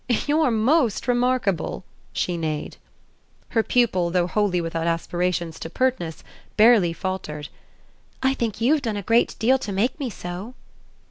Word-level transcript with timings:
"You're 0.25 0.49
most 0.49 1.07
remarkable!" 1.07 1.83
she 2.11 2.35
neighed. 2.35 2.77
Her 3.49 3.61
pupil, 3.61 4.09
though 4.09 4.25
wholly 4.25 4.59
without 4.59 4.87
aspirations 4.87 5.59
to 5.59 5.69
pertness, 5.69 6.23
barely 6.57 6.91
faltered. 6.91 7.49
"I 8.23 8.33
think 8.33 8.59
you've 8.59 8.81
done 8.81 8.97
a 8.97 9.03
great 9.03 9.35
deal 9.37 9.59
to 9.59 9.71
make 9.71 9.99
me 9.99 10.09
so." 10.09 10.55